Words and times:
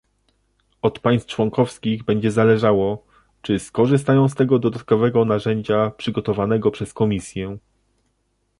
Od 0.81 0.99
państw 0.99 1.27
członkowskich 1.27 2.03
będzie 2.03 2.31
zależało, 2.31 3.03
czy 3.41 3.59
skorzystają 3.59 4.29
z 4.29 4.35
tego 4.35 4.59
dodatkowego 4.59 5.25
narzędzia 5.25 5.89
przygotowanego 5.91 6.71
przez 6.71 6.93
Komisję 6.93 7.57